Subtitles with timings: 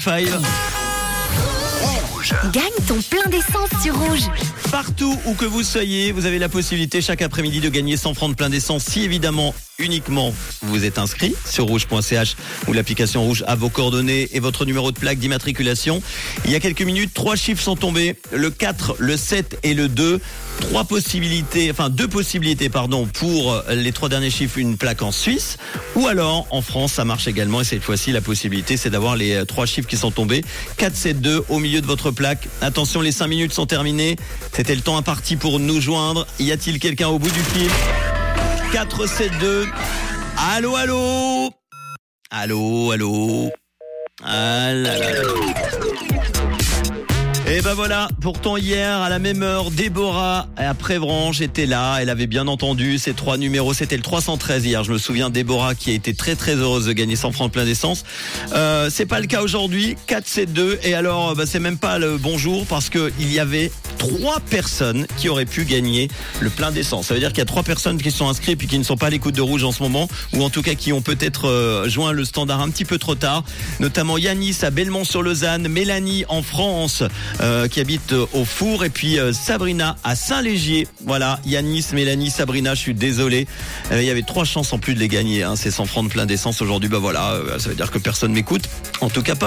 [0.00, 0.40] Five.
[2.52, 4.30] Gagne ton plein d'essence sur Rouge.
[4.70, 8.30] Partout où que vous soyez, vous avez la possibilité chaque après-midi de gagner 100 francs
[8.30, 9.52] de plein d'essence si évidemment
[9.88, 12.36] uniquement vous êtes inscrit sur rouge.ch
[12.66, 16.02] ou l'application rouge à vos coordonnées et votre numéro de plaque d'immatriculation.
[16.44, 19.88] Il y a quelques minutes, trois chiffres sont tombés, le 4, le 7 et le
[19.88, 20.20] 2.
[20.60, 25.56] Trois possibilités, enfin deux possibilités pardon pour les trois derniers chiffres, une plaque en Suisse
[25.94, 29.46] ou alors en France, ça marche également et cette fois-ci la possibilité c'est d'avoir les
[29.46, 30.44] trois chiffres qui sont tombés,
[30.78, 32.48] 4, 7, 2 au milieu de votre plaque.
[32.60, 34.16] Attention, les 5 minutes sont terminées.
[34.52, 36.26] C'était le temps imparti pour nous joindre.
[36.40, 37.70] Y a-t-il quelqu'un au bout du fil?
[38.72, 39.66] 4, 7, 2.
[40.36, 41.50] Allô, allô.
[42.30, 43.50] Allô, allô.
[44.22, 44.72] Ah.
[47.50, 52.10] Et ben voilà, pourtant hier à la même heure, Déborah à Prévrange était là, elle
[52.10, 55.90] avait bien entendu ces trois numéros, c'était le 313 hier, je me souviens Déborah qui
[55.90, 58.04] a été très très heureuse de gagner 100 francs plein d'essence.
[58.52, 61.98] Euh, c'est pas le cas aujourd'hui, 4 7 2 et alors bah, c'est même pas
[61.98, 66.08] le bonjour parce que il y avait trois personnes qui auraient pu gagner
[66.40, 67.06] le plein d'essence.
[67.06, 68.96] Ça veut dire qu'il y a trois personnes qui sont inscrites puis qui ne sont
[68.96, 71.48] pas à l'écoute de rouge en ce moment ou en tout cas qui ont peut-être
[71.48, 73.44] euh, joint le standard un petit peu trop tard,
[73.80, 77.02] notamment Yanis à Belmont-sur-Lausanne, Mélanie en France,
[77.40, 80.86] euh, qui habite euh, au Four et puis Sabrina à Saint-Légier.
[81.04, 83.46] Voilà, Yanis, Mélanie, Sabrina, je suis désolé.
[83.90, 85.42] Il y avait trois chances en plus de les gagner.
[85.42, 86.88] Hein, ces 100 francs de plein d'essence aujourd'hui.
[86.88, 88.68] Bah voilà, ça veut dire que personne m'écoute.
[89.00, 89.46] En tout cas pas